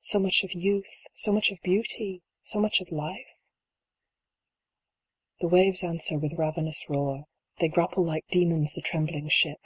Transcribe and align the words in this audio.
So 0.00 0.18
much 0.18 0.42
of 0.42 0.54
Youth, 0.54 1.06
so 1.12 1.32
much 1.34 1.50
of 1.50 1.60
Beauty, 1.60 2.22
so 2.40 2.58
much 2.58 2.80
of 2.80 2.90
Life? 2.90 3.26
The 5.40 5.48
waves 5.48 5.84
answer 5.84 6.18
with 6.18 6.38
ravenous 6.38 6.88
roar; 6.88 7.24
They 7.60 7.68
grapple 7.68 8.02
like 8.06 8.24
demons 8.30 8.72
the 8.72 8.80
trembling 8.80 9.28
Ship 9.28 9.60